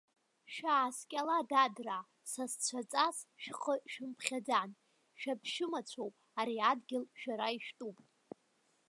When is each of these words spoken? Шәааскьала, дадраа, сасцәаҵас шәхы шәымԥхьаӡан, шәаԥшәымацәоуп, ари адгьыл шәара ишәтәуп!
Шәааскьала, 0.53 1.37
дадраа, 1.49 2.03
сасцәаҵас 2.31 3.17
шәхы 3.41 3.75
шәымԥхьаӡан, 3.91 4.69
шәаԥшәымацәоуп, 5.19 6.15
ари 6.39 6.57
адгьыл 6.71 7.05
шәара 7.19 7.47
ишәтәуп! 7.57 7.97